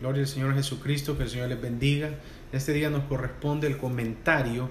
[0.00, 2.10] Gloria al Señor Jesucristo, que el Señor les bendiga.
[2.52, 4.70] Este día nos corresponde el comentario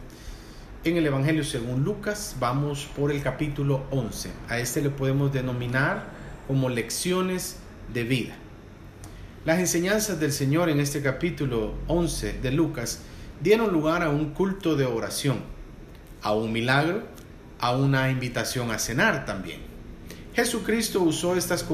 [0.83, 2.37] en el Evangelio según Lucas.
[2.39, 4.31] Vamos por el capítulo 11.
[4.47, 6.09] A este le podemos denominar
[6.47, 7.57] como lecciones
[7.93, 8.35] de vida.
[9.45, 13.01] Las enseñanzas del Señor en este capítulo 11 de Lucas
[13.41, 15.39] dieron lugar a un culto de oración,
[16.21, 17.03] a un milagro,
[17.59, 19.68] a una invitación a cenar también.
[20.39, 21.65] Jesucristo usó estas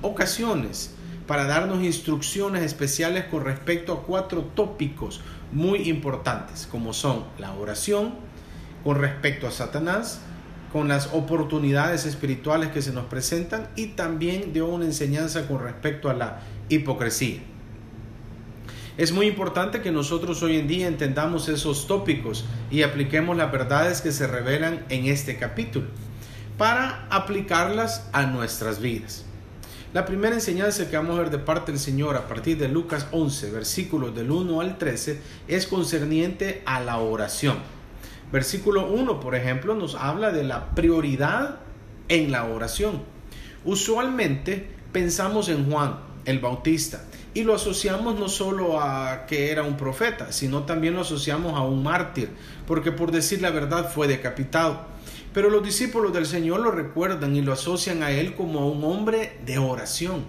[0.00, 0.94] ocasiones
[1.26, 5.20] para darnos instrucciones especiales con respecto a cuatro tópicos
[5.52, 8.14] muy importantes, como son la oración,
[8.82, 10.20] con respecto a Satanás,
[10.72, 16.08] con las oportunidades espirituales que se nos presentan y también dio una enseñanza con respecto
[16.08, 17.40] a la hipocresía.
[18.96, 24.00] Es muy importante que nosotros hoy en día entendamos esos tópicos y apliquemos las verdades
[24.00, 25.88] que se revelan en este capítulo
[26.58, 29.24] para aplicarlas a nuestras vidas.
[29.92, 33.06] La primera enseñanza que vamos a ver de parte del Señor a partir de Lucas
[33.12, 37.58] 11, versículos del 1 al 13, es concerniente a la oración.
[38.32, 41.60] Versículo 1, por ejemplo, nos habla de la prioridad
[42.08, 43.02] en la oración.
[43.64, 49.76] Usualmente pensamos en Juan el Bautista y lo asociamos no solo a que era un
[49.76, 52.30] profeta, sino también lo asociamos a un mártir,
[52.66, 54.93] porque por decir la verdad fue decapitado.
[55.34, 59.38] Pero los discípulos del Señor lo recuerdan y lo asocian a él como un hombre
[59.44, 60.24] de oración.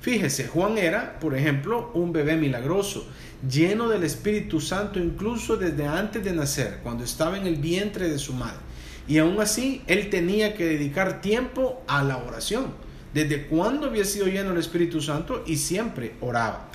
[0.00, 3.08] Fíjese, Juan era, por ejemplo, un bebé milagroso,
[3.50, 8.20] lleno del Espíritu Santo incluso desde antes de nacer, cuando estaba en el vientre de
[8.20, 8.60] su madre.
[9.08, 12.66] Y aún así, él tenía que dedicar tiempo a la oración.
[13.12, 16.68] Desde cuando había sido lleno del Espíritu Santo y siempre oraba.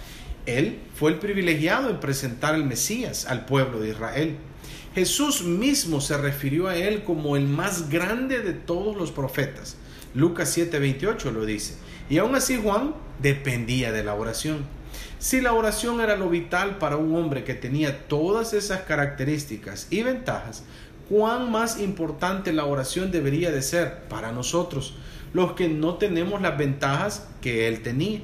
[0.46, 4.38] Él fue el privilegiado en presentar al Mesías al pueblo de Israel.
[4.94, 9.78] Jesús mismo se refirió a él como el más grande de todos los profetas.
[10.14, 11.76] Lucas 7:28 lo dice.
[12.10, 14.66] Y aún así Juan dependía de la oración.
[15.18, 20.04] Si la oración era lo vital para un hombre que tenía todas esas características y
[20.04, 20.64] ventajas,
[21.08, 24.96] cuán más importante la oración debería de ser para nosotros,
[25.32, 28.20] los que no tenemos las ventajas que él tenía.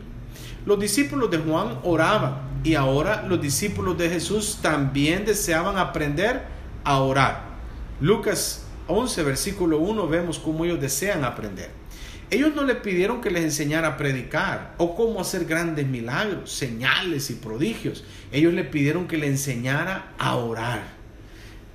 [0.65, 6.56] Los discípulos de Juan oraban y ahora los discípulos de Jesús también deseaban aprender
[6.87, 7.43] a orar.
[7.99, 11.69] Lucas 11, versículo 1, vemos cómo ellos desean aprender.
[12.29, 17.29] Ellos no le pidieron que les enseñara a predicar o cómo hacer grandes milagros, señales
[17.29, 18.05] y prodigios.
[18.31, 20.95] Ellos le pidieron que le enseñara a orar.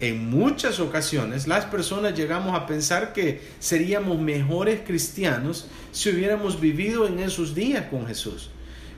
[0.00, 7.06] En muchas ocasiones las personas llegamos a pensar que seríamos mejores cristianos si hubiéramos vivido
[7.06, 8.50] en esos días con Jesús.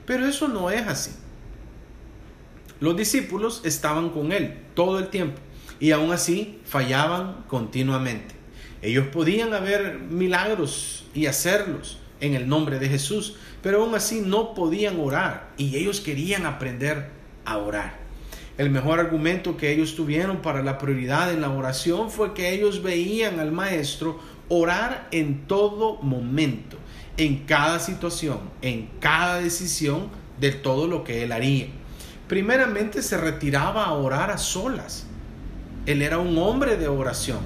[0.07, 1.11] Pero eso no es así.
[2.79, 5.41] Los discípulos estaban con Él todo el tiempo
[5.85, 8.35] y aún así fallaban continuamente.
[8.81, 14.55] Ellos podían haber milagros y hacerlos en el nombre de Jesús, pero aún así no
[14.55, 17.11] podían orar y ellos querían aprender
[17.45, 17.99] a orar.
[18.57, 22.83] El mejor argumento que ellos tuvieron para la prioridad en la oración fue que ellos
[22.83, 24.19] veían al Maestro
[24.49, 26.79] orar en todo momento,
[27.19, 30.09] en cada situación, en cada decisión
[30.41, 31.67] de todo lo que él haría.
[32.27, 35.09] Primeramente se retiraba a orar a solas
[35.87, 37.41] él era un hombre de oración.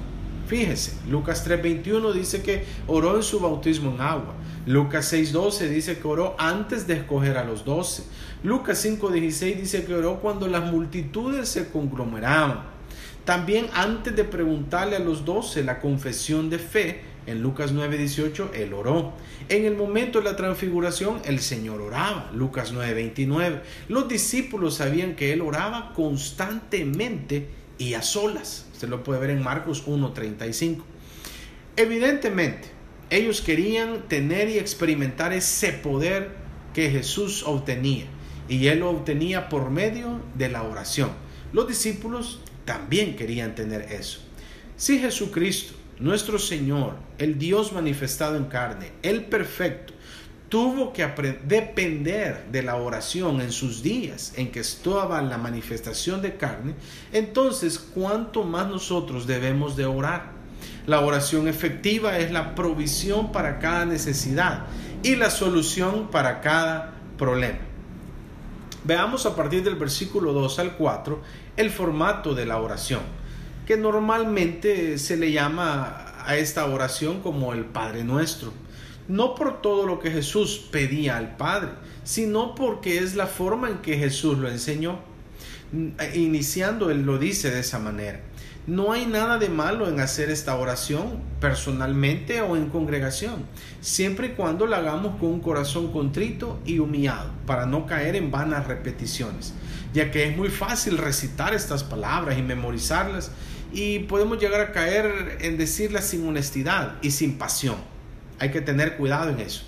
[0.47, 4.33] Fíjese, Lucas 3:21 dice que oró en su bautismo en agua.
[4.65, 8.03] Lucas 6:12 dice que oró antes de escoger a los doce.
[8.43, 12.61] Lucas 5:16 dice que oró cuando las multitudes se conglomeraban.
[13.25, 18.73] También antes de preguntarle a los doce la confesión de fe, en Lucas 9:18 él
[18.73, 19.13] oró.
[19.49, 22.31] En el momento de la transfiguración el Señor oraba.
[22.33, 23.61] Lucas 9:29.
[23.87, 28.67] Los discípulos sabían que él oraba constantemente y a solas.
[28.73, 30.83] Usted lo puede ver en Marcos 1.35.
[31.75, 32.67] Evidentemente,
[33.09, 36.35] ellos querían tener y experimentar ese poder
[36.75, 38.05] que Jesús obtenía.
[38.47, 41.11] Y él lo obtenía por medio de la oración.
[41.53, 44.19] Los discípulos también querían tener eso.
[44.75, 49.93] Si Jesucristo, nuestro Señor, el Dios manifestado en carne, el perfecto,
[50.49, 51.07] tuvo que
[51.45, 56.73] depender de la oración en sus días en que estaba la manifestación de carne,
[57.13, 60.31] entonces cuánto más nosotros debemos de orar.
[60.87, 64.65] La oración efectiva es la provisión para cada necesidad
[65.03, 67.59] y la solución para cada problema.
[68.83, 71.21] Veamos a partir del versículo 2 al 4
[71.57, 73.01] el formato de la oración,
[73.67, 78.51] que normalmente se le llama a esta oración como el Padre Nuestro
[79.09, 81.71] no por todo lo que Jesús pedía al Padre,
[82.03, 84.99] sino porque es la forma en que Jesús lo enseñó.
[86.15, 88.21] Iniciando, Él lo dice de esa manera.
[88.67, 93.45] No hay nada de malo en hacer esta oración personalmente o en congregación,
[93.81, 98.29] siempre y cuando la hagamos con un corazón contrito y humillado, para no caer en
[98.29, 99.53] vanas repeticiones,
[99.91, 103.31] ya que es muy fácil recitar estas palabras y memorizarlas
[103.73, 107.77] y podemos llegar a caer en decirlas sin honestidad y sin pasión.
[108.39, 109.63] Hay que tener cuidado en eso.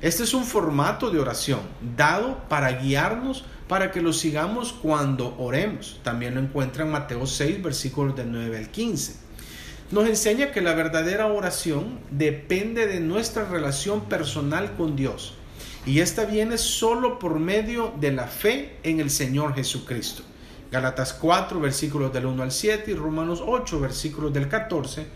[0.00, 1.60] Este es un formato de oración
[1.96, 6.00] dado para guiarnos para que lo sigamos cuando oremos.
[6.02, 9.16] También lo encuentra en Mateo 6, versículos del 9 al 15.
[9.90, 15.34] Nos enseña que la verdadera oración depende de nuestra relación personal con Dios.
[15.86, 20.22] Y esta viene solo por medio de la fe en el Señor Jesucristo.
[20.70, 25.06] Galatas 4, versículos del 1 al 7 y Romanos 8, versículos del 14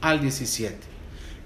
[0.00, 0.91] al 17.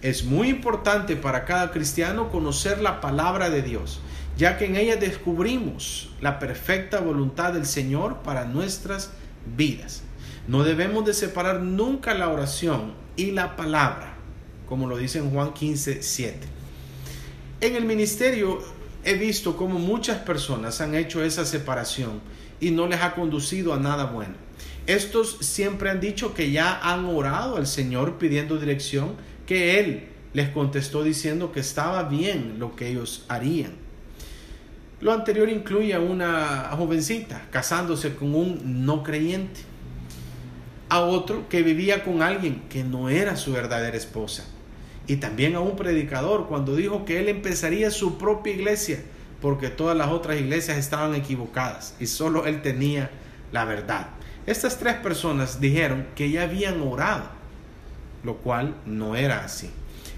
[0.02, 4.00] Es muy importante para cada cristiano conocer la palabra de Dios
[4.36, 9.10] ya que en ella descubrimos la perfecta voluntad del Señor para nuestras
[9.56, 10.02] vidas.
[10.46, 14.14] No debemos de separar nunca la oración y la palabra,
[14.68, 16.38] como lo dice en Juan 15, 7.
[17.62, 18.62] En el ministerio
[19.04, 22.20] he visto cómo muchas personas han hecho esa separación
[22.60, 24.34] y no les ha conducido a nada bueno.
[24.86, 29.14] Estos siempre han dicho que ya han orado al Señor pidiendo dirección,
[29.46, 33.72] que Él les contestó diciendo que estaba bien lo que ellos harían.
[35.00, 39.60] Lo anterior incluye a una jovencita casándose con un no creyente,
[40.88, 44.44] a otro que vivía con alguien que no era su verdadera esposa,
[45.06, 49.00] y también a un predicador cuando dijo que él empezaría su propia iglesia
[49.40, 53.10] porque todas las otras iglesias estaban equivocadas y solo él tenía
[53.52, 54.08] la verdad.
[54.46, 57.28] Estas tres personas dijeron que ya habían orado,
[58.26, 59.70] lo cual no era así.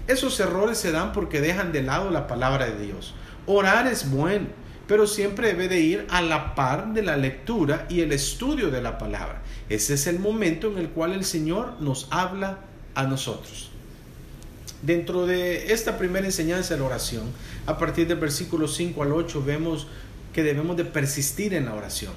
[0.07, 3.13] Esos errores se dan porque dejan de lado la palabra de Dios.
[3.45, 4.47] Orar es bueno,
[4.87, 8.81] pero siempre debe de ir a la par de la lectura y el estudio de
[8.81, 9.43] la palabra.
[9.69, 12.57] Ese es el momento en el cual el Señor nos habla
[12.95, 13.69] a nosotros.
[14.81, 17.25] Dentro de esta primera enseñanza de la oración,
[17.67, 19.87] a partir del versículo 5 al 8, vemos
[20.33, 22.13] que debemos de persistir en la oración.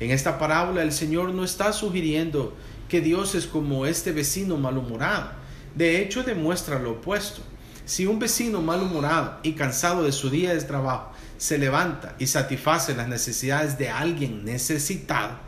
[0.00, 2.54] En esta parábola el Señor no está sugiriendo
[2.88, 5.30] que Dios es como este vecino malhumorado.
[5.74, 7.42] De hecho, demuestra lo opuesto.
[7.84, 12.94] Si un vecino malhumorado y cansado de su día de trabajo se levanta y satisface
[12.94, 15.38] las necesidades de alguien necesitado,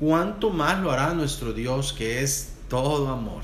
[0.00, 3.42] cuánto más lo hará nuestro Dios que es todo amor.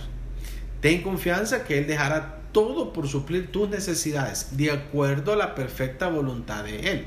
[0.81, 6.09] Ten confianza que Él dejará todo por suplir tus necesidades de acuerdo a la perfecta
[6.09, 7.06] voluntad de Él.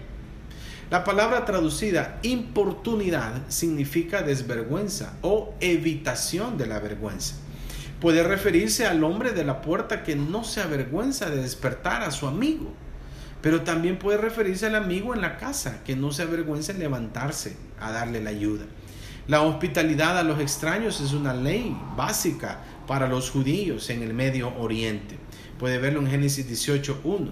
[0.89, 7.35] La palabra traducida importunidad significa desvergüenza o evitación de la vergüenza.
[7.99, 12.27] Puede referirse al hombre de la puerta que no se avergüenza de despertar a su
[12.27, 12.73] amigo
[13.41, 17.55] pero también puede referirse al amigo en la casa, que no se avergüenza en levantarse
[17.79, 18.65] a darle la ayuda.
[19.27, 24.53] La hospitalidad a los extraños es una ley básica para los judíos en el Medio
[24.57, 25.17] Oriente.
[25.59, 27.29] Puede verlo en Génesis 18.1.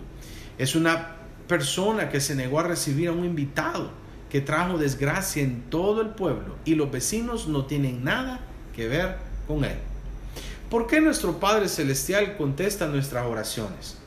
[0.58, 1.16] Es una
[1.48, 3.92] persona que se negó a recibir a un invitado
[4.30, 8.42] que trajo desgracia en todo el pueblo y los vecinos no tienen nada
[8.76, 9.78] que ver con él.
[10.70, 13.98] ¿Por qué nuestro Padre Celestial contesta nuestras oraciones?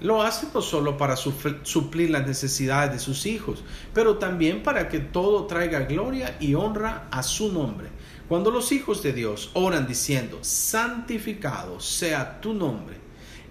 [0.00, 3.64] Lo hace no solo para suplir las necesidades de sus hijos,
[3.94, 7.88] pero también para que todo traiga gloria y honra a su nombre.
[8.28, 12.96] Cuando los hijos de Dios oran diciendo, santificado sea tu nombre,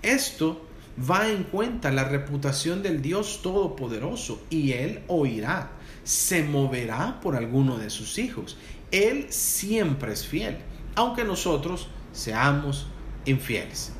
[0.01, 0.65] esto
[0.97, 5.71] va en cuenta la reputación del Dios Todopoderoso y Él oirá,
[6.03, 8.57] se moverá por alguno de sus hijos.
[8.91, 10.57] Él siempre es fiel,
[10.95, 12.87] aunque nosotros seamos
[13.25, 13.93] infieles.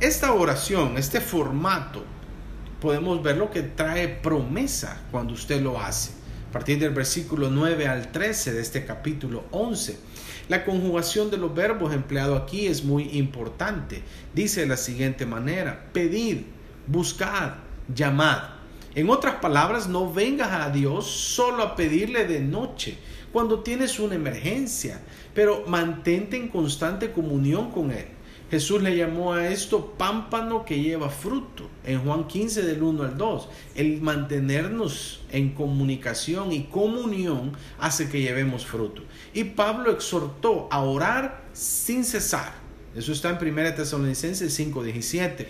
[0.00, 2.04] Esta oración, este formato,
[2.80, 6.10] podemos ver lo que trae promesa cuando usted lo hace.
[6.50, 9.98] A partir del versículo 9 al 13 de este capítulo 11.
[10.48, 14.02] La conjugación de los verbos empleados aquí es muy importante.
[14.32, 16.42] Dice de la siguiente manera, pedid,
[16.86, 17.54] buscad,
[17.92, 18.42] llamad.
[18.94, 22.96] En otras palabras, no vengas a Dios solo a pedirle de noche,
[23.32, 25.00] cuando tienes una emergencia,
[25.34, 28.06] pero mantente en constante comunión con Él.
[28.48, 31.68] Jesús le llamó a esto pámpano que lleva fruto.
[31.84, 38.20] En Juan 15 del 1 al 2, el mantenernos en comunicación y comunión hace que
[38.20, 39.02] llevemos fruto.
[39.34, 42.52] Y Pablo exhortó a orar sin cesar.
[42.94, 45.48] Eso está en 1 Tesalonicenses 5:17.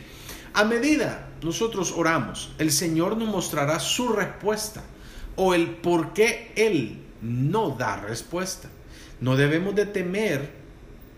[0.54, 4.82] A medida nosotros oramos, el Señor nos mostrará su respuesta
[5.36, 8.70] o el por qué Él no da respuesta.
[9.20, 10.50] No debemos de temer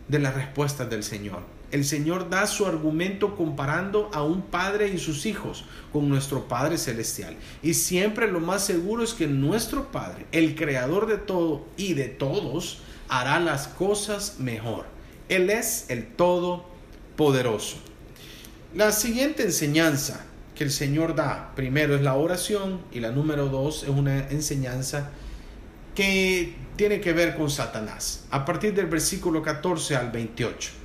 [0.08, 4.98] de las respuestas del Señor el Señor da su argumento comparando a un padre y
[4.98, 7.36] sus hijos con nuestro Padre Celestial.
[7.62, 12.08] Y siempre lo más seguro es que nuestro Padre, el creador de todo y de
[12.08, 14.86] todos, hará las cosas mejor.
[15.28, 17.76] Él es el Todopoderoso.
[18.74, 23.82] La siguiente enseñanza que el Señor da, primero es la oración y la número dos
[23.82, 25.10] es una enseñanza
[25.94, 30.77] que tiene que ver con Satanás, a partir del versículo 14 al 28.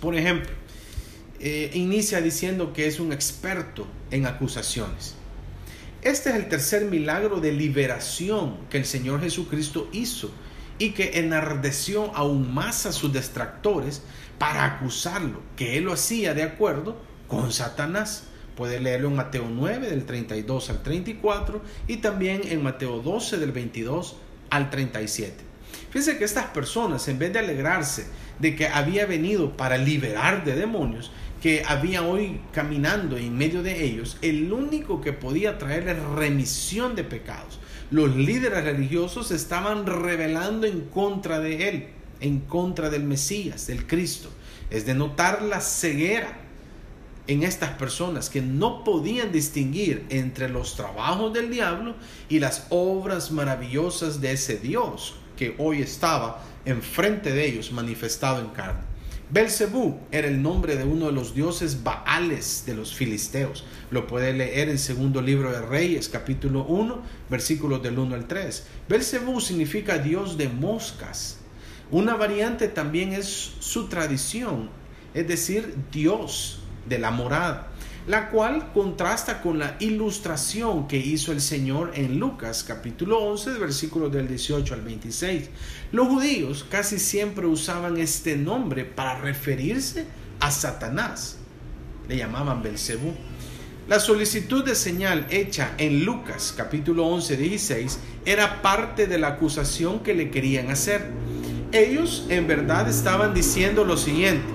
[0.00, 0.50] Por ejemplo,
[1.40, 5.14] eh, inicia diciendo que es un experto en acusaciones.
[6.02, 10.30] Este es el tercer milagro de liberación que el Señor Jesucristo hizo
[10.78, 14.02] y que enardeció aún más a sus detractores
[14.38, 16.96] para acusarlo, que él lo hacía de acuerdo
[17.28, 18.24] con Satanás.
[18.56, 23.52] Puede leerlo en Mateo 9 del 32 al 34 y también en Mateo 12 del
[23.52, 24.16] 22
[24.50, 25.34] al 37.
[25.90, 28.06] Fíjense que estas personas, en vez de alegrarse
[28.38, 31.10] de que había venido para liberar de demonios,
[31.42, 37.04] que había hoy caminando en medio de ellos, el único que podía traerles remisión de
[37.04, 37.58] pecados.
[37.90, 41.86] Los líderes religiosos estaban rebelando en contra de él,
[42.20, 44.30] en contra del Mesías, del Cristo.
[44.70, 46.38] Es de notar la ceguera
[47.26, 51.94] en estas personas que no podían distinguir entre los trabajos del diablo
[52.28, 58.48] y las obras maravillosas de ese Dios que hoy estaba enfrente de ellos manifestado en
[58.48, 58.94] carne.
[59.30, 63.64] Belcebú era el nombre de uno de los dioses baales de los filisteos.
[63.90, 68.66] Lo puede leer en segundo libro de Reyes, capítulo 1, versículos del 1 al 3.
[68.88, 71.38] Belcebú significa dios de moscas.
[71.90, 74.68] Una variante también es su tradición,
[75.14, 77.68] es decir, dios de la morada,
[78.06, 84.12] la cual contrasta con la ilustración que hizo el Señor en Lucas capítulo 11, versículos
[84.12, 85.48] del 18 al 26.
[85.92, 90.06] Los judíos casi siempre usaban este nombre para referirse
[90.40, 91.38] a Satanás.
[92.08, 93.14] Le llamaban Belcebú.
[93.88, 100.00] La solicitud de señal hecha en Lucas capítulo 11, 16 era parte de la acusación
[100.00, 101.10] que le querían hacer.
[101.72, 104.53] Ellos en verdad estaban diciendo lo siguiente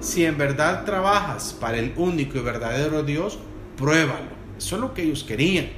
[0.00, 3.38] si en verdad trabajas para el único y verdadero Dios,
[3.76, 4.38] pruébalo.
[4.56, 5.68] Eso es lo que ellos querían,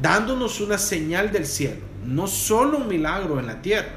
[0.00, 3.96] dándonos una señal del cielo, no solo un milagro en la tierra.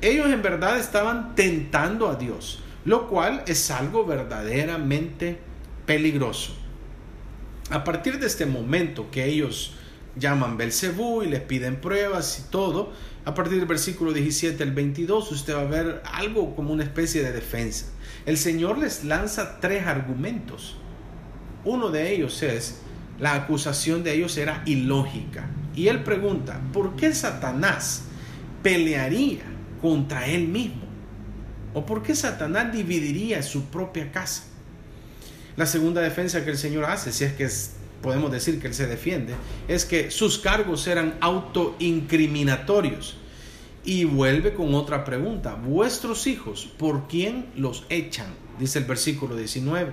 [0.00, 5.38] Ellos en verdad estaban tentando a Dios, lo cual es algo verdaderamente
[5.86, 6.54] peligroso.
[7.70, 9.74] A partir de este momento que ellos
[10.16, 12.92] llaman Belcebú y les piden pruebas y todo,
[13.24, 17.22] a partir del versículo 17 al 22 usted va a ver algo como una especie
[17.22, 17.86] de defensa.
[18.26, 20.76] El Señor les lanza tres argumentos.
[21.64, 22.80] Uno de ellos es,
[23.18, 25.46] la acusación de ellos era ilógica.
[25.74, 28.04] Y él pregunta, ¿por qué Satanás
[28.62, 29.42] pelearía
[29.80, 30.84] contra él mismo?
[31.74, 34.44] ¿O por qué Satanás dividiría su propia casa?
[35.56, 37.48] La segunda defensa que el Señor hace, si es que
[38.02, 39.34] podemos decir que él se defiende,
[39.68, 43.18] es que sus cargos eran autoincriminatorios.
[43.84, 45.54] Y vuelve con otra pregunta.
[45.54, 48.34] Vuestros hijos, ¿por quién los echan?
[48.58, 49.92] Dice el versículo 19.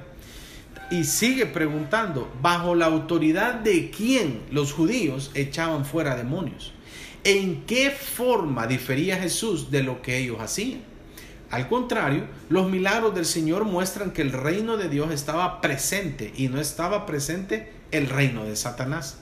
[0.92, 6.74] Y sigue preguntando, ¿bajo la autoridad de quién los judíos echaban fuera demonios?
[7.24, 10.82] ¿En qué forma difería Jesús de lo que ellos hacían?
[11.50, 16.48] Al contrario, los milagros del Señor muestran que el reino de Dios estaba presente y
[16.48, 19.20] no estaba presente el reino de Satanás.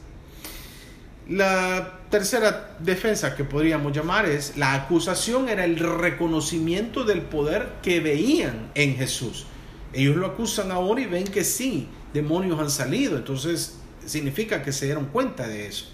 [1.29, 7.99] La tercera defensa que podríamos llamar es la acusación era el reconocimiento del poder que
[7.99, 9.45] veían en Jesús.
[9.93, 14.85] Ellos lo acusan ahora y ven que sí, demonios han salido, entonces significa que se
[14.85, 15.91] dieron cuenta de eso.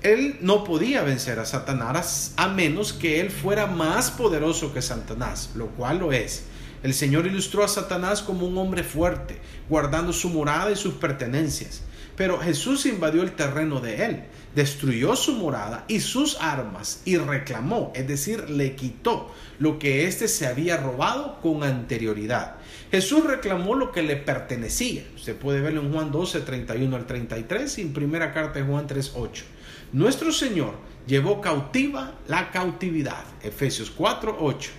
[0.00, 5.50] Él no podía vencer a Satanás a menos que él fuera más poderoso que Satanás,
[5.54, 6.44] lo cual lo es.
[6.82, 11.82] El Señor ilustró a Satanás como un hombre fuerte, guardando su morada y sus pertenencias.
[12.16, 14.24] Pero Jesús invadió el terreno de él,
[14.54, 20.28] destruyó su morada y sus armas y reclamó, es decir, le quitó lo que éste
[20.28, 22.56] se había robado con anterioridad.
[22.90, 25.04] Jesús reclamó lo que le pertenecía.
[25.16, 28.86] Se puede verlo en Juan 12, 31 al 33 y en primera carta de Juan
[28.86, 29.44] 3, 8.
[29.92, 30.74] Nuestro Señor
[31.06, 34.70] llevó cautiva la cautividad, Efesios 4, 8,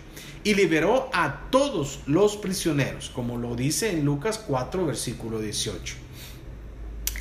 [0.44, 6.04] y liberó a todos los prisioneros, como lo dice en Lucas 4, versículo 18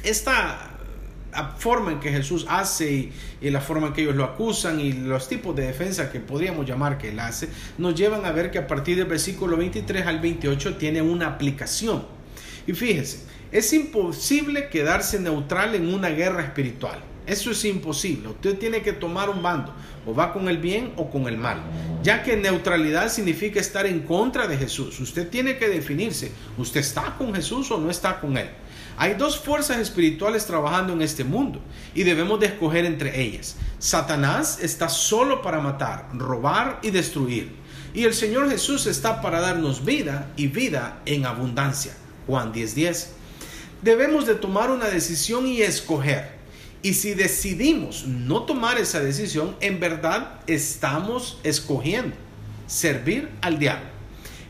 [0.03, 0.69] esta
[1.59, 3.11] forma en que Jesús hace
[3.41, 6.67] y, la forma en que ellos lo acusan y los tipos de defensa que podríamos
[6.67, 7.49] llamar que él hace,
[7.79, 12.05] nos llevan a ver que a partir del versículo 23 al 28 tiene una aplicación.
[12.67, 17.03] Y fíjese, es imposible quedarse neutral en una guerra espiritual.
[17.27, 18.29] Eso es imposible.
[18.29, 19.73] Usted tiene que tomar un bando.
[20.07, 21.63] O va con el bien o con el mal.
[22.03, 24.99] Ya que neutralidad significa estar en contra de Jesús.
[24.99, 26.33] Usted tiene que definirse.
[26.59, 28.51] ¿Usted está con Jesús o no está con Él?
[28.97, 31.61] Hay dos fuerzas espirituales trabajando en este mundo
[31.95, 33.57] y debemos de escoger entre ellas.
[33.79, 37.53] Satanás está solo para matar, robar y destruir.
[37.95, 41.93] Y el Señor Jesús está para darnos vida y vida en abundancia.
[42.27, 43.09] Juan 10:10.
[43.83, 46.42] Debemos de tomar una decisión y escoger.
[46.83, 52.17] Y si decidimos no tomar esa decisión, en verdad estamos escogiendo
[52.67, 53.87] servir al diablo.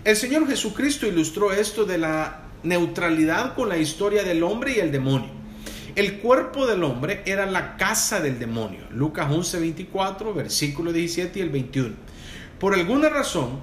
[0.05, 4.91] El Señor Jesucristo ilustró esto de la neutralidad con la historia del hombre y el
[4.91, 5.31] demonio.
[5.95, 8.81] El cuerpo del hombre era la casa del demonio.
[8.91, 11.95] Lucas 11:24, versículo 17 y el 21.
[12.59, 13.61] Por alguna razón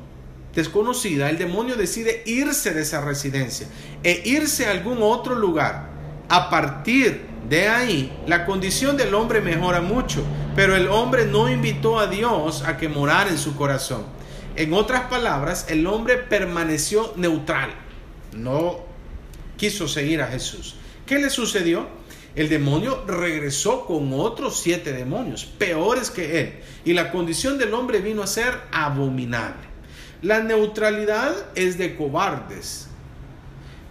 [0.54, 3.68] desconocida, el demonio decide irse de esa residencia
[4.04, 5.89] e irse a algún otro lugar.
[6.30, 10.24] A partir de ahí, la condición del hombre mejora mucho,
[10.56, 14.04] pero el hombre no invitó a Dios a que morara en su corazón.
[14.56, 17.72] En otras palabras, el hombre permaneció neutral.
[18.38, 18.82] No
[19.58, 20.76] quiso seguir a Jesús.
[21.08, 21.88] ¿Qué le sucedió?
[22.36, 28.02] El demonio regresó con otros siete demonios, peores que él, y la condición del hombre
[28.02, 29.68] vino a ser abominable.
[30.22, 32.89] La neutralidad es de cobardes.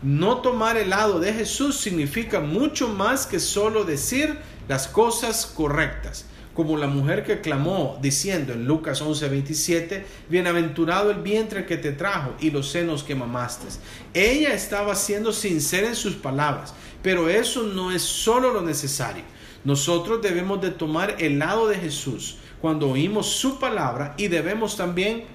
[0.02, 4.38] No tomar el lado de Jesús significa mucho más que solo decir
[4.68, 6.26] las cosas correctas
[6.58, 12.34] como la mujer que clamó diciendo en Lucas 11:27, bienaventurado el vientre que te trajo
[12.40, 13.68] y los senos que mamaste.
[14.12, 19.22] Ella estaba siendo sincera en sus palabras, pero eso no es solo lo necesario.
[19.64, 25.26] Nosotros debemos de tomar el lado de Jesús cuando oímos su palabra y debemos también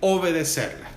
[0.00, 0.95] obedecerla.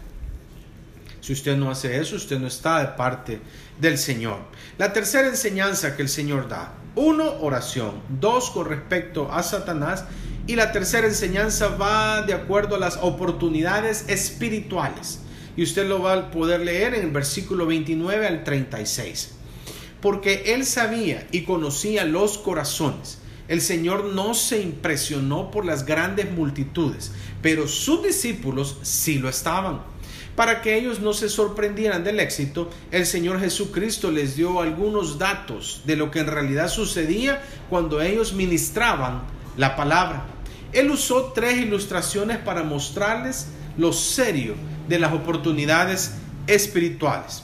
[1.30, 3.40] Si usted no hace eso, usted no está de parte
[3.80, 4.40] del Señor.
[4.80, 8.02] La tercera enseñanza que el Señor da uno, oración.
[8.20, 10.06] Dos, con respecto a Satanás.
[10.48, 15.20] Y la tercera enseñanza va de acuerdo a las oportunidades espirituales.
[15.56, 19.34] Y usted lo va a poder leer en el versículo 29 al 36.
[20.02, 23.20] Porque él sabía y conocía los corazones.
[23.48, 27.12] El Señor no se impresionó por las grandes multitudes,
[27.44, 29.99] pero sus discípulos sí lo estaban.
[30.40, 35.82] Para que ellos no se sorprendieran del éxito, el Señor Jesucristo les dio algunos datos
[35.84, 39.24] de lo que en realidad sucedía cuando ellos ministraban
[39.58, 40.28] la palabra.
[40.72, 43.48] Él usó tres ilustraciones para mostrarles
[43.78, 44.56] lo serio
[44.88, 46.14] de las oportunidades
[46.48, 47.44] espirituales.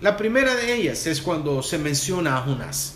[0.00, 2.94] La primera de ellas es cuando se menciona a Jonás.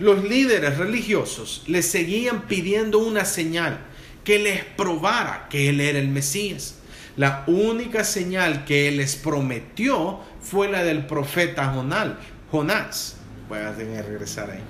[0.00, 3.80] Los líderes religiosos le seguían pidiendo una señal
[4.24, 6.76] que les probara que él era el Mesías.
[7.16, 12.18] La única señal que él les prometió fue la del profeta Jonal,
[12.50, 13.16] Jonás.
[13.48, 14.62] Voy a tener que regresar ahí.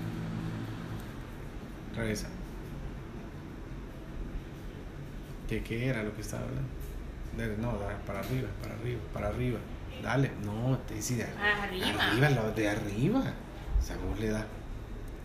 [1.97, 2.29] Regresa.
[5.49, 7.63] ¿Qué, ¿Qué, era lo que estaba hablando?
[7.63, 9.59] No, para arriba, para arriba, para arriba.
[10.03, 11.29] Dale, no, te decía.
[11.39, 12.11] Arriba.
[12.11, 13.23] Arriba, lo de arriba.
[13.81, 14.41] Esa voz le da.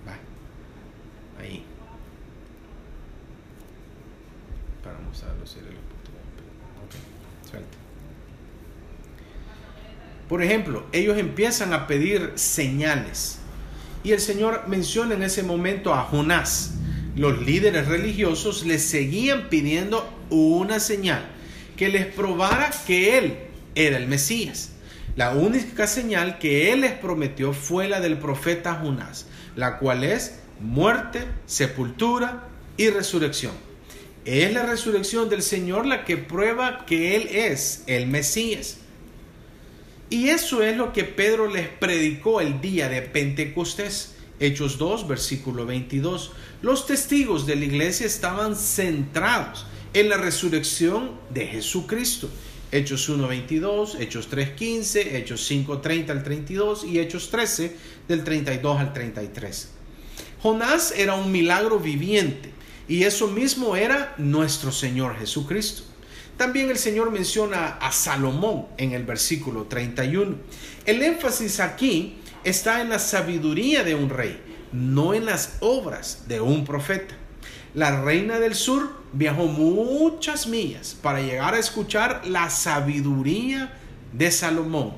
[0.08, 0.18] Va.
[1.42, 1.66] Ahí.
[4.84, 5.60] Para mostrarlo, si
[10.28, 13.40] por ejemplo, ellos empiezan a pedir señales.
[14.04, 16.74] Y el Señor menciona en ese momento a Jonás.
[17.16, 21.26] Los líderes religiosos le seguían pidiendo una señal
[21.78, 23.38] que les probara que Él
[23.76, 24.72] era el Mesías.
[25.16, 30.40] La única señal que Él les prometió fue la del profeta Jonás, la cual es
[30.60, 33.54] muerte, sepultura y resurrección.
[34.28, 38.76] Es la resurrección del Señor la que prueba que Él es el Mesías.
[40.10, 44.16] Y eso es lo que Pedro les predicó el día de Pentecostés.
[44.42, 46.34] Hechos 2, versículo 22.
[46.62, 52.30] Los testigos de la iglesia estaban centrados en la resurrección de Jesucristo.
[52.74, 57.78] Hechos 1, 22, Hechos 3, 15, Hechos 5, 30 al 32 y Hechos 13
[58.10, 59.70] del 32 al 33.
[60.42, 62.57] Jonás era un milagro viviente
[62.88, 65.84] y eso mismo era nuestro Señor Jesucristo.
[66.38, 70.36] También el Señor menciona a Salomón en el versículo 31.
[70.86, 74.40] El énfasis aquí está en la sabiduría de un rey,
[74.72, 77.16] no en las obras de un profeta.
[77.74, 83.74] La reina del sur viajó muchas millas para llegar a escuchar la sabiduría
[84.14, 84.94] de Salomón.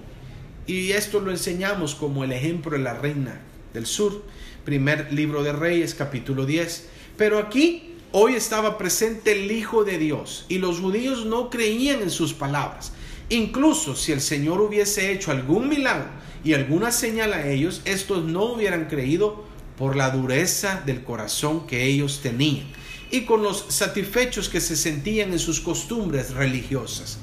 [0.67, 3.41] Y esto lo enseñamos como el ejemplo de la reina
[3.73, 4.23] del sur.
[4.65, 6.98] Primer libro de Reyes, capítulo 10.
[7.19, 12.11] Pero aquí hoy estaba presente el Hijo de Dios y los judíos no creían en
[12.11, 12.93] sus palabras.
[13.27, 16.07] Incluso si el Señor hubiese hecho algún milagro
[16.45, 19.43] y alguna señal a ellos, estos no hubieran creído
[19.77, 22.67] por la dureza del corazón que ellos tenían
[23.11, 27.17] y con los satisfechos que se sentían en sus costumbres religiosas.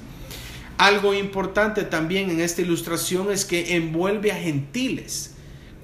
[0.76, 5.30] Algo importante también en esta ilustración es que envuelve a gentiles.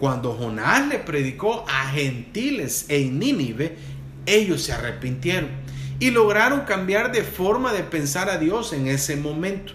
[0.02, 3.76] Cuando Jonás le predicó a gentiles en Nínive,
[4.26, 5.50] ellos se arrepintieron
[5.98, 9.72] y lograron cambiar de forma de pensar a Dios en ese momento.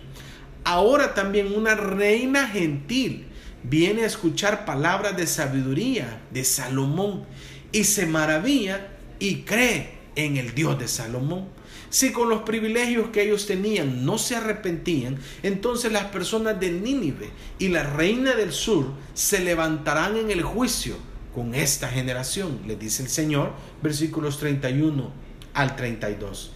[0.64, 3.28] Ahora también una reina gentil
[3.64, 7.26] viene a escuchar palabras de sabiduría de Salomón
[7.72, 11.48] y se maravilla y cree en el Dios de Salomón.
[11.90, 17.30] Si con los privilegios que ellos tenían no se arrepentían, entonces las personas de Nínive
[17.60, 20.98] y la reina del sur se levantarán en el juicio
[21.38, 25.12] con esta generación, le dice el Señor, versículos 31
[25.54, 26.52] al 32.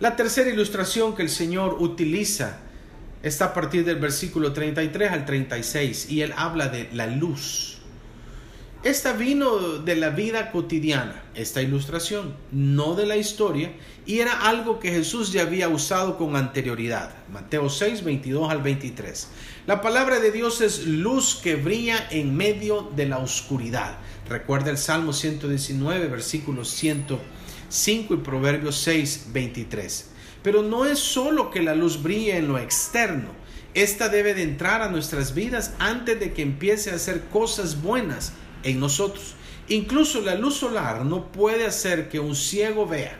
[0.00, 2.60] La tercera ilustración que el Señor utiliza
[3.22, 7.79] está a partir del versículo 33 al 36 y él habla de la luz.
[8.82, 13.72] Esta vino de la vida cotidiana, esta ilustración, no de la historia,
[14.06, 17.12] y era algo que Jesús ya había usado con anterioridad.
[17.30, 19.28] Mateo 6, 22 al 23.
[19.66, 23.98] La palabra de Dios es luz que brilla en medio de la oscuridad.
[24.30, 30.08] Recuerda el Salmo 119, versículos 105 y Proverbios 6, 23.
[30.42, 33.28] Pero no es solo que la luz brille en lo externo.
[33.74, 38.32] Esta debe de entrar a nuestras vidas antes de que empiece a hacer cosas buenas
[38.62, 39.34] en nosotros.
[39.68, 43.18] Incluso la luz solar no puede hacer que un ciego vea.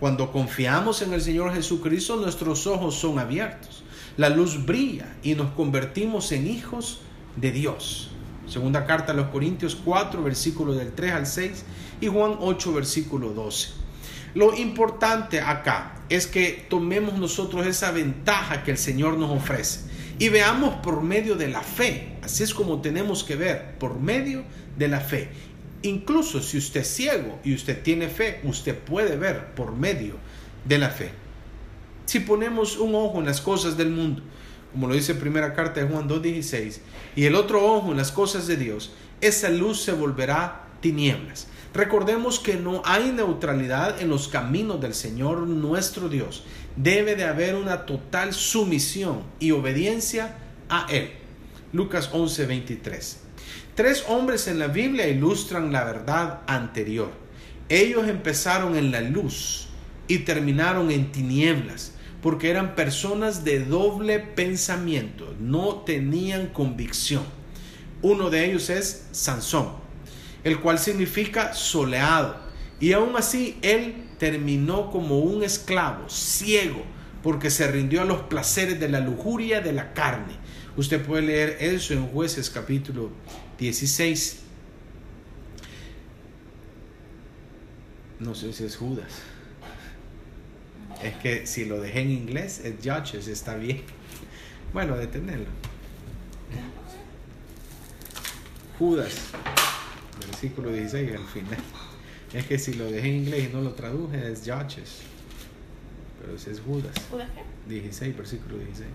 [0.00, 3.82] Cuando confiamos en el Señor Jesucristo, nuestros ojos son abiertos.
[4.16, 7.00] La luz brilla y nos convertimos en hijos
[7.36, 8.10] de Dios.
[8.46, 11.64] Segunda carta a los Corintios 4, versículo del 3 al 6
[12.00, 13.70] y Juan 8, versículo 12.
[14.34, 19.87] Lo importante acá es que tomemos nosotros esa ventaja que el Señor nos ofrece
[20.18, 22.16] y veamos por medio de la fe.
[22.22, 24.44] Así es como tenemos que ver, por medio
[24.76, 25.30] de la fe.
[25.82, 30.16] Incluso si usted es ciego y usted tiene fe, usted puede ver por medio
[30.64, 31.10] de la fe.
[32.06, 34.22] Si ponemos un ojo en las cosas del mundo,
[34.72, 36.78] como lo dice primera carta de Juan 2.16,
[37.14, 41.48] y el otro ojo en las cosas de Dios, esa luz se volverá tinieblas.
[41.74, 46.44] Recordemos que no hay neutralidad en los caminos del Señor nuestro Dios.
[46.82, 50.36] Debe de haber una total sumisión y obediencia
[50.68, 51.10] a Él.
[51.72, 53.16] Lucas 11:23.
[53.74, 57.10] Tres hombres en la Biblia ilustran la verdad anterior.
[57.68, 59.68] Ellos empezaron en la luz
[60.06, 67.22] y terminaron en tinieblas porque eran personas de doble pensamiento, no tenían convicción.
[68.02, 69.88] Uno de ellos es Sansón
[70.44, 72.36] el cual significa soleado.
[72.80, 76.82] Y aún así él terminó como un esclavo, ciego,
[77.22, 80.34] porque se rindió a los placeres de la lujuria de la carne.
[80.76, 83.10] Usted puede leer eso en jueces capítulo
[83.58, 84.40] 16.
[88.20, 89.22] No sé si es Judas.
[91.02, 93.82] Es que si lo dejé en inglés, es Judges, está bien.
[94.72, 95.46] Bueno, detenerlo.
[98.78, 99.14] Judas
[100.40, 101.58] versículo 16 al final.
[102.32, 105.00] Es que si lo dejé en inglés y no lo traduje es Judges.
[106.20, 106.94] Pero ese es Judas.
[107.10, 107.42] ¿Judas qué?
[107.74, 108.90] 16, versículo 16.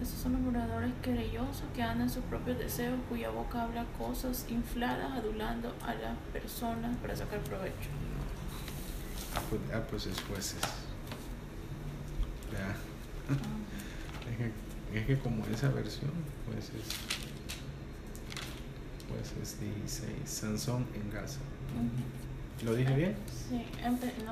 [0.00, 4.46] Esos son los moradores querellosos que andan en sus propios deseos, cuya boca habla cosas
[4.48, 7.90] infladas, adulando a las personas para sacar provecho.
[9.34, 10.60] Ah, pues, ah, pues es jueces.
[12.52, 12.76] Ya.
[13.28, 13.34] Ah.
[14.28, 16.12] Es, que, es que como esa versión,
[16.44, 16.70] pues
[19.22, 20.12] es pues es 16.
[20.24, 21.38] Sansón en Gaza.
[22.64, 23.14] ¿Lo dije bien?
[23.48, 23.64] Sí.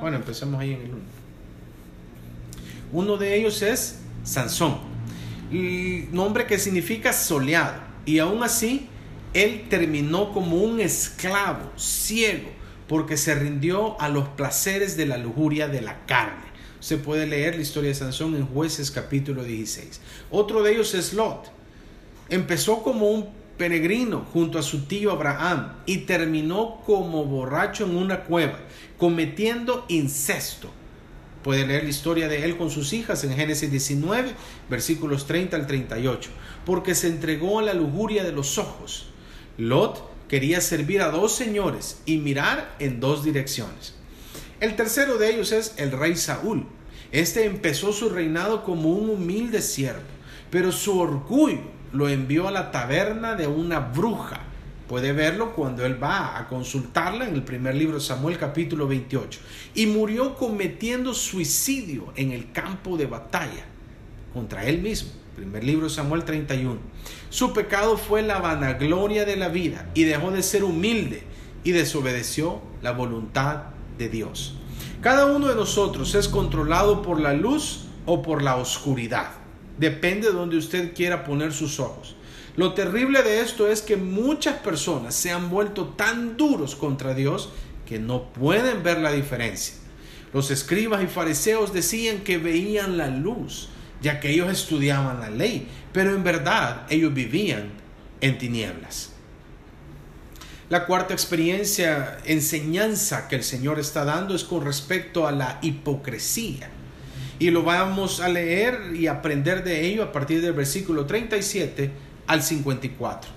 [0.01, 1.01] Bueno, empecemos ahí en el 1.
[2.93, 4.79] Uno de ellos es Sansón,
[6.13, 7.81] nombre que significa soleado.
[8.05, 8.89] Y aún así,
[9.35, 12.49] él terminó como un esclavo, ciego,
[12.89, 16.47] porque se rindió a los placeres de la lujuria de la carne.
[16.79, 20.01] Se puede leer la historia de Sansón en Jueces capítulo 16.
[20.31, 21.51] Otro de ellos es Lot.
[22.29, 28.25] Empezó como un peregrino junto a su tío Abraham y terminó como borracho en una
[28.25, 28.59] cueva,
[28.99, 30.71] cometiendo incesto.
[31.43, 34.33] Puede leer la historia de él con sus hijas en Génesis 19,
[34.69, 36.31] versículos 30 al 38,
[36.65, 39.11] porque se entregó a la lujuria de los ojos.
[39.57, 43.95] Lot quería servir a dos señores y mirar en dos direcciones.
[44.59, 46.67] El tercero de ellos es el rey Saúl.
[47.13, 50.03] Este empezó su reinado como un humilde siervo,
[50.51, 54.41] pero su orgullo lo envió a la taberna de una bruja.
[54.87, 59.41] Puede verlo cuando él va a consultarla en el primer libro de Samuel capítulo 28.
[59.75, 63.65] Y murió cometiendo suicidio en el campo de batalla.
[64.33, 65.11] contra él mismo.
[65.35, 66.79] Primer libro de Samuel 31.
[67.31, 71.23] Su pecado fue la vanagloria de la vida y dejó de ser humilde
[71.65, 73.63] y desobedeció la voluntad
[73.97, 74.59] de Dios.
[75.01, 79.46] Cada uno de nosotros es controlado por la luz o por la oscuridad.
[79.79, 82.17] Depende de donde usted quiera poner sus ojos.
[82.57, 87.51] Lo terrible de esto es que muchas personas se han vuelto tan duros contra Dios
[87.85, 89.75] que no pueden ver la diferencia.
[90.33, 93.69] Los escribas y fariseos decían que veían la luz,
[94.01, 97.71] ya que ellos estudiaban la ley, pero en verdad ellos vivían
[98.21, 99.13] en tinieblas.
[100.69, 106.71] La cuarta experiencia, enseñanza que el Señor está dando es con respecto a la hipocresía.
[107.39, 111.91] Y lo vamos a leer y aprender de ello a partir del versículo 37
[112.27, 113.31] al 54.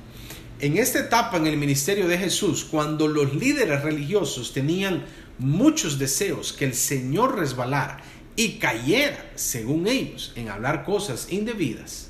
[0.61, 5.05] En esta etapa en el ministerio de Jesús, cuando los líderes religiosos tenían
[5.37, 8.01] muchos deseos que el Señor resbalara
[8.35, 12.09] y cayera, según ellos, en hablar cosas indebidas,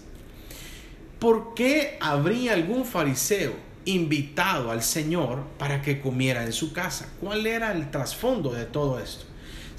[1.19, 3.53] ¿por qué habría algún fariseo
[3.85, 7.09] invitado al Señor para que comiera en su casa?
[7.19, 9.28] ¿Cuál era el trasfondo de todo esto?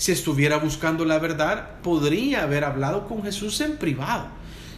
[0.00, 4.28] Si estuviera buscando la verdad, podría haber hablado con Jesús en privado,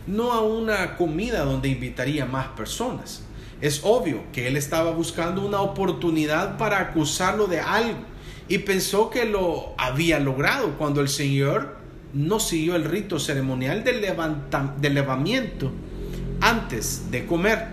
[0.09, 3.23] no a una comida donde invitaría más personas.
[3.61, 8.01] Es obvio que él estaba buscando una oportunidad para acusarlo de algo
[8.49, 11.77] y pensó que lo había logrado cuando el Señor
[12.13, 14.05] no siguió el rito ceremonial del,
[14.81, 15.71] del levamiento
[16.41, 17.69] antes de comer.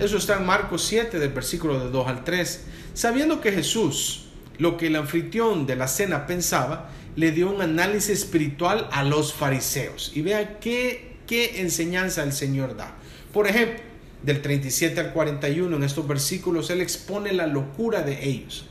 [0.00, 2.66] Eso está en Marcos 7 del versículo de 2 al 3.
[2.92, 4.27] Sabiendo que Jesús
[4.58, 9.32] lo que el anfitrión de la cena pensaba, le dio un análisis espiritual a los
[9.32, 10.12] fariseos.
[10.14, 12.96] Y vea qué, qué enseñanza el Señor da.
[13.32, 13.82] Por ejemplo,
[14.22, 18.66] del 37 al 41, en estos versículos, Él expone la locura de ellos.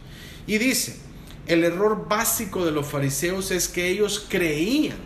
[0.45, 0.97] Y dice,
[1.47, 4.97] el error básico de los fariseos es que ellos creían,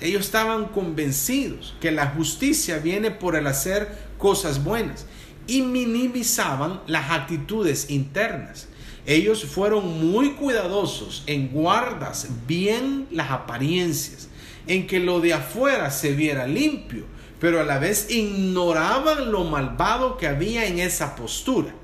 [0.00, 3.88] ellos estaban convencidos que la justicia viene por el hacer
[4.18, 5.06] cosas buenas
[5.46, 8.68] y minimizaban las actitudes internas.
[9.06, 14.28] Ellos fueron muy cuidadosos en guardas bien las apariencias,
[14.66, 17.04] en que lo de afuera se viera limpio,
[17.38, 21.74] pero a la vez ignoraban lo malvado que había en esa postura.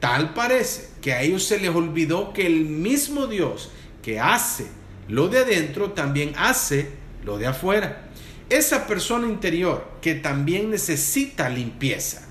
[0.00, 3.70] Tal parece que a ellos se les olvidó que el mismo Dios
[4.02, 4.66] que hace
[5.08, 6.90] lo de adentro también hace
[7.24, 8.08] lo de afuera.
[8.50, 12.26] Esa persona interior que también necesita limpieza.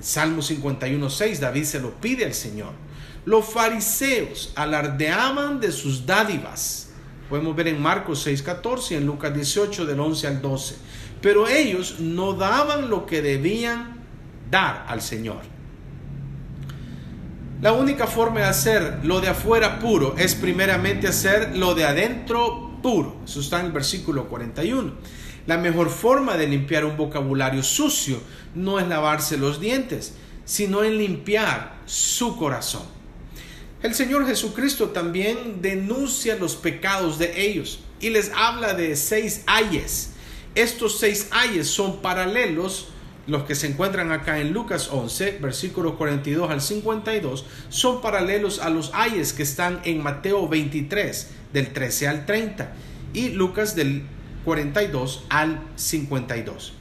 [0.00, 2.72] Salmo 51.6 David se lo pide al Señor
[3.24, 6.90] los fariseos alardeaban de sus dádivas.
[7.28, 10.76] Podemos ver en Marcos 6:14 y en Lucas 18 del 11 al 12.
[11.20, 14.00] Pero ellos no daban lo que debían
[14.50, 15.42] dar al Señor.
[17.60, 22.78] La única forma de hacer lo de afuera puro es primeramente hacer lo de adentro
[22.82, 23.20] puro.
[23.24, 24.94] Eso está en el versículo 41.
[25.46, 28.18] La mejor forma de limpiar un vocabulario sucio
[28.54, 32.99] no es lavarse los dientes, sino en limpiar su corazón.
[33.82, 40.10] El Señor Jesucristo también denuncia los pecados de ellos y les habla de seis ayes.
[40.54, 42.88] Estos seis ayes son paralelos,
[43.26, 48.68] los que se encuentran acá en Lucas 11, versículos 42 al 52, son paralelos a
[48.68, 52.74] los ayes que están en Mateo 23, del 13 al 30,
[53.14, 54.02] y Lucas del
[54.44, 56.74] 42 al 52.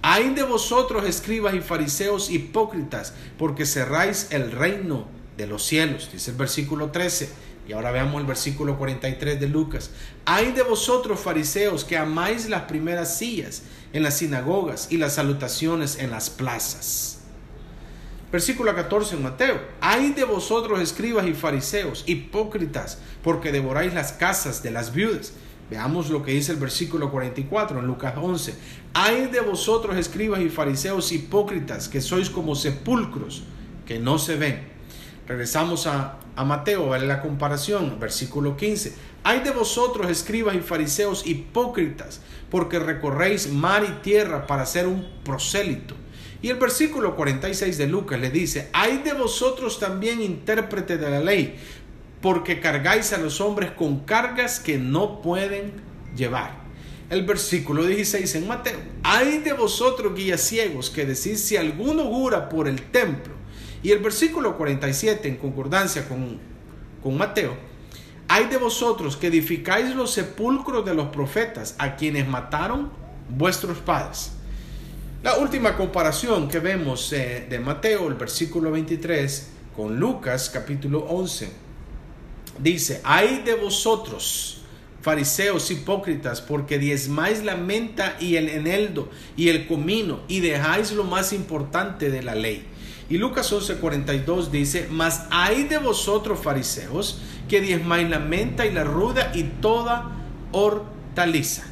[0.00, 6.32] Hay de vosotros, escribas y fariseos hipócritas, porque cerráis el reino de los cielos, dice
[6.32, 7.30] el versículo 13.
[7.68, 9.90] Y ahora veamos el versículo 43 de Lucas.
[10.24, 15.98] Hay de vosotros, fariseos, que amáis las primeras sillas en las sinagogas y las salutaciones
[15.98, 17.20] en las plazas.
[18.32, 19.60] Versículo 14 en Mateo.
[19.80, 25.34] Hay de vosotros, escribas y fariseos, hipócritas, porque devoráis las casas de las viudas.
[25.70, 28.54] Veamos lo que dice el versículo 44 en Lucas 11.
[28.94, 33.44] Hay de vosotros, escribas y fariseos, hipócritas, que sois como sepulcros
[33.86, 34.77] que no se ven
[35.28, 38.94] Regresamos a, Mateo, vale la comparación, versículo 15.
[39.24, 45.06] Hay de vosotros, escribas y fariseos hipócritas, porque recorréis mar y tierra para ser un
[45.24, 45.94] prosélito.
[46.40, 51.20] Y el versículo 46 de Lucas le dice, hay de vosotros también intérprete de la
[51.20, 51.56] ley,
[52.22, 55.72] porque cargáis a los hombres con cargas que no pueden
[56.16, 56.52] llevar.
[57.10, 62.48] El versículo 16 en Mateo, hay de vosotros guías ciegos que decís si alguno jura
[62.48, 63.37] por el templo
[63.82, 66.38] y el versículo 47, en concordancia con,
[67.02, 67.56] con Mateo,
[68.28, 72.90] hay de vosotros que edificáis los sepulcros de los profetas a quienes mataron
[73.28, 74.32] vuestros padres.
[75.22, 81.50] La última comparación que vemos eh, de Mateo, el versículo 23, con Lucas capítulo 11,
[82.60, 84.62] dice, hay de vosotros,
[85.00, 91.02] fariseos hipócritas, porque diezmáis la menta y el eneldo y el comino y dejáis lo
[91.02, 92.64] más importante de la ley.
[93.08, 98.84] Y Lucas 11:42 dice, mas hay de vosotros fariseos que diezmáis la menta y la
[98.84, 100.10] ruda y toda
[100.52, 101.64] hortaliza.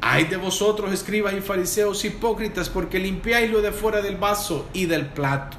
[0.00, 4.86] Hay de vosotros escribas y fariseos hipócritas, porque limpiáis lo de fuera del vaso y
[4.86, 5.56] del plato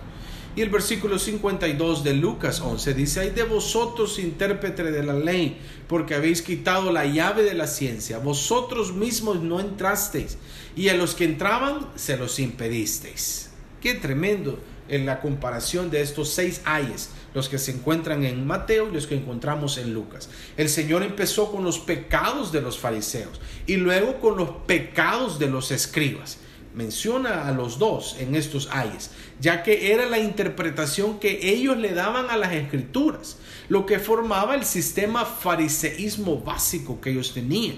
[0.58, 5.60] y el versículo 52 de Lucas 11 dice, hay de vosotros intérprete de la ley,
[5.88, 8.18] porque habéis quitado la llave de la ciencia.
[8.18, 10.40] Vosotros mismos no entrasteis,
[10.76, 13.52] y a los que entraban se los impedisteis.
[13.82, 14.58] Qué tremendo
[14.90, 19.08] en la comparación de estos seis ayes, los que se encuentran en Mateo y los
[19.08, 20.30] que encontramos en Lucas.
[20.58, 25.48] El Señor empezó con los pecados de los fariseos y luego con los pecados de
[25.48, 26.40] los escribas
[26.78, 29.10] menciona a los dos en estos ayes,
[29.42, 34.54] ya que era la interpretación que ellos le daban a las escrituras, lo que formaba
[34.54, 37.78] el sistema fariseísmo básico que ellos tenían.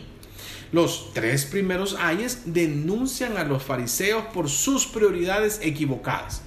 [0.74, 6.44] Los tres primeros ayes denuncian a los fariseos por sus prioridades equivocadas.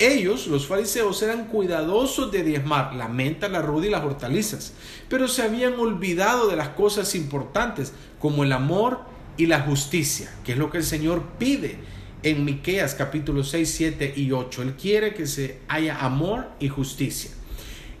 [0.00, 4.72] Ellos, los fariseos, eran cuidadosos de diezmar la menta, la ruda y las hortalizas,
[5.08, 9.00] pero se habían olvidado de las cosas importantes como el amor,
[9.40, 11.78] y la justicia, que es lo que el Señor pide
[12.22, 14.62] en Miqueas capítulo 6, 7 y 8.
[14.62, 17.30] Él quiere que se haya amor y justicia.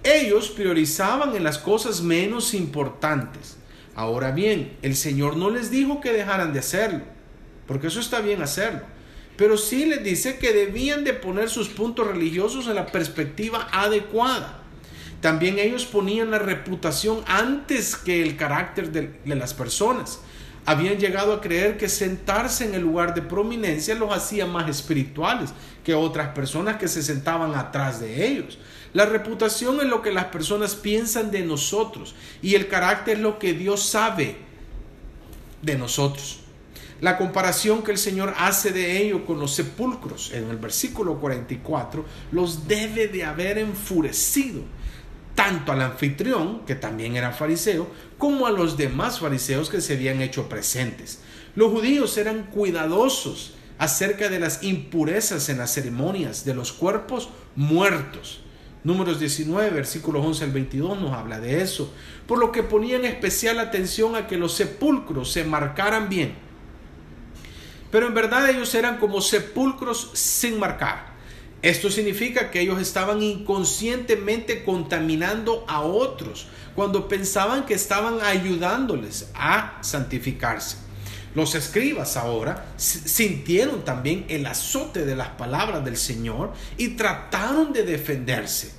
[0.02, 3.56] Ellos priorizaban en las cosas menos importantes.
[3.94, 7.00] Ahora bien, el Señor no les dijo que dejaran de hacerlo,
[7.66, 8.82] porque eso está bien hacerlo,
[9.40, 14.58] pero sí les dice que debían de poner sus puntos religiosos en la perspectiva adecuada.
[15.22, 20.20] También ellos ponían la reputación antes que el carácter de, de las personas
[20.66, 25.54] habían llegado a creer que sentarse en el lugar de prominencia los hacía más espirituales
[25.84, 28.58] que otras personas que se sentaban atrás de ellos.
[28.92, 33.38] La reputación es lo que las personas piensan de nosotros y el carácter es lo
[33.38, 34.36] que Dios sabe
[35.62, 36.39] de nosotros.
[37.00, 42.04] La comparación que el Señor hace de ello con los sepulcros en el versículo 44
[42.30, 44.62] los debe de haber enfurecido
[45.34, 50.20] tanto al anfitrión, que también era fariseo, como a los demás fariseos que se habían
[50.20, 51.20] hecho presentes.
[51.54, 58.42] Los judíos eran cuidadosos acerca de las impurezas en las ceremonias de los cuerpos muertos.
[58.84, 61.90] Números 19, versículos 11 al 22 nos habla de eso,
[62.26, 66.49] por lo que ponían especial atención a que los sepulcros se marcaran bien.
[67.90, 71.10] Pero en verdad ellos eran como sepulcros sin marcar.
[71.62, 79.78] Esto significa que ellos estaban inconscientemente contaminando a otros cuando pensaban que estaban ayudándoles a
[79.82, 80.78] santificarse.
[81.34, 87.84] Los escribas ahora sintieron también el azote de las palabras del Señor y trataron de
[87.84, 88.72] defenderse.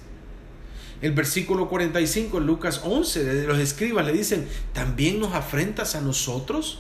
[1.01, 6.01] El versículo 45 en Lucas 11 de los escribas le dicen, ¿también nos afrentas a
[6.01, 6.79] nosotros?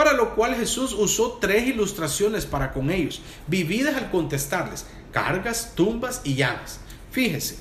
[0.00, 6.22] Para lo cual Jesús usó tres ilustraciones para con ellos, vividas al contestarles, cargas, tumbas
[6.24, 6.80] y llagas.
[7.10, 7.58] Fíjese,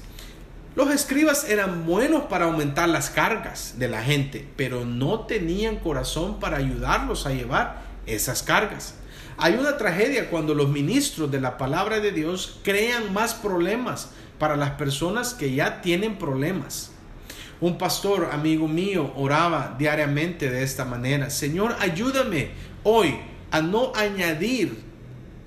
[0.73, 6.39] los escribas eran buenos para aumentar las cargas de la gente, pero no tenían corazón
[6.39, 8.93] para ayudarlos a llevar esas cargas.
[9.35, 14.55] Hay una tragedia cuando los ministros de la palabra de Dios crean más problemas para
[14.55, 16.91] las personas que ya tienen problemas.
[17.61, 22.51] Un pastor, amigo mío, oraba diariamente de esta manera, Señor, ayúdame
[22.83, 23.17] hoy
[23.51, 24.79] a no añadir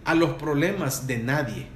[0.04, 1.66] a los problemas de nadie.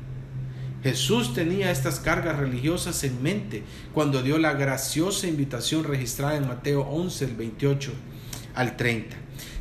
[0.82, 3.62] Jesús tenía estas cargas religiosas en mente
[3.94, 7.92] cuando dio la graciosa invitación registrada en Mateo 11, el 28
[8.54, 9.16] al 30.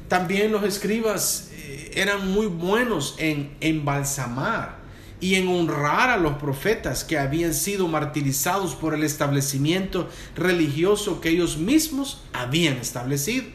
[0.09, 4.84] También los escribas eh, eran muy buenos en embalsamar
[5.25, 11.29] y en honrar a los profetas que habían sido martirizados por el establecimiento religioso que
[11.29, 13.45] ellos mismos habían establecido.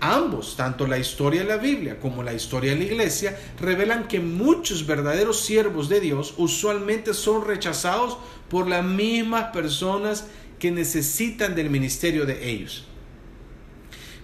[0.00, 4.18] Ambos, tanto la historia de la Biblia como la historia de la iglesia, revelan que
[4.18, 8.18] muchos verdaderos siervos de Dios usualmente son rechazados
[8.50, 10.26] por las mismas personas
[10.58, 12.87] que necesitan del ministerio de ellos.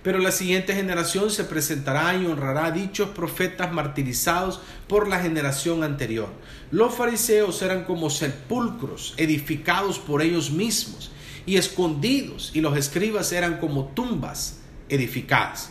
[0.05, 5.83] Pero la siguiente generación se presentará y honrará a dichos profetas martirizados por la generación
[5.83, 6.29] anterior.
[6.71, 11.11] Los fariseos eran como sepulcros edificados por ellos mismos
[11.47, 15.71] y escondidos, y los escribas eran como tumbas edificadas.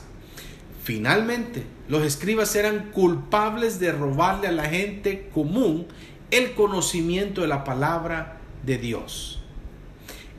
[0.83, 5.85] Finalmente, los escribas eran culpables de robarle a la gente común
[6.31, 9.42] el conocimiento de la palabra de Dios.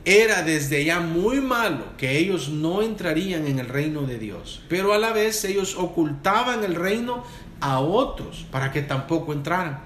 [0.07, 4.93] Era desde ya muy malo que ellos no entrarían en el reino de Dios, pero
[4.93, 7.23] a la vez ellos ocultaban el reino
[7.59, 9.79] a otros para que tampoco entraran.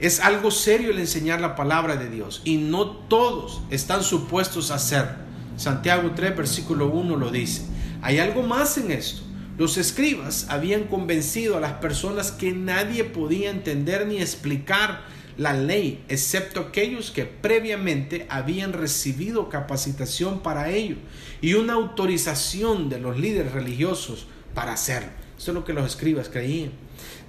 [0.00, 4.74] Es algo serio el enseñar la palabra de Dios y no todos están supuestos a
[4.74, 5.24] hacerlo.
[5.56, 7.62] Santiago 3, versículo 1 lo dice.
[8.02, 9.22] Hay algo más en esto.
[9.56, 15.04] Los escribas habían convencido a las personas que nadie podía entender ni explicar
[15.36, 20.96] la ley, excepto aquellos que previamente habían recibido capacitación para ello
[21.40, 25.10] y una autorización de los líderes religiosos para hacerlo.
[25.36, 26.72] Eso es lo que los escribas creían.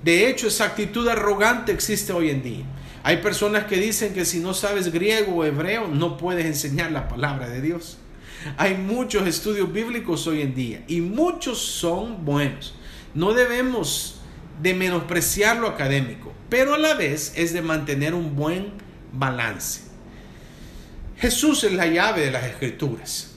[0.03, 2.65] De hecho, esa actitud arrogante existe hoy en día.
[3.03, 7.07] Hay personas que dicen que si no sabes griego o hebreo no puedes enseñar la
[7.07, 7.97] palabra de Dios.
[8.57, 12.75] Hay muchos estudios bíblicos hoy en día y muchos son buenos.
[13.13, 14.14] No debemos
[14.61, 18.73] de menospreciar lo académico, pero a la vez es de mantener un buen
[19.11, 19.81] balance.
[21.17, 23.35] Jesús es la llave de las escrituras.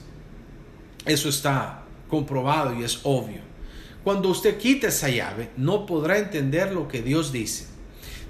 [1.05, 3.41] Eso está comprobado y es obvio.
[4.03, 7.67] Cuando usted quita esa llave, no podrá entender lo que Dios dice.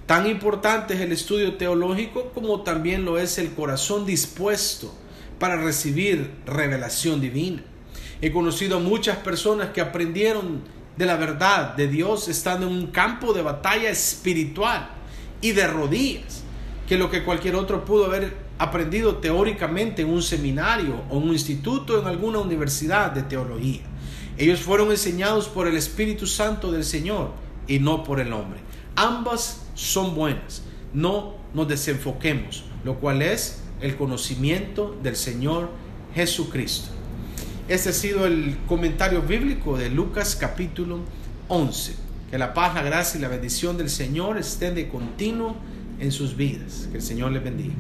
[0.05, 4.93] Tan importante es el estudio teológico como también lo es el corazón dispuesto
[5.37, 7.63] para recibir revelación divina.
[8.21, 10.63] He conocido a muchas personas que aprendieron
[10.99, 14.89] de la verdad de Dios estando en un campo de batalla espiritual
[15.39, 16.43] y de rodillas,
[16.89, 22.01] que lo que cualquier otro pudo haber aprendido teóricamente en un seminario o un instituto
[22.01, 23.79] en alguna universidad de teología.
[24.37, 27.31] Ellos fueron enseñados por el Espíritu Santo del Señor
[27.65, 28.59] y no por el hombre.
[28.97, 30.63] Ambas son buenas.
[30.93, 35.69] No nos desenfoquemos, lo cual es el conocimiento del Señor
[36.13, 36.98] Jesucristo.
[37.69, 41.01] Este ha sido el comentario bíblico de Lucas capítulo
[41.49, 41.93] 11.
[42.31, 45.55] Que la paz, la gracia y la bendición del Señor estén de continuo
[45.99, 46.87] en sus vidas.
[46.91, 47.75] Que el Señor les bendiga.